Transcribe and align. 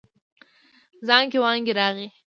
زانګې 1.07 1.37
وانګې 1.43 1.73
راغی. 1.79 2.07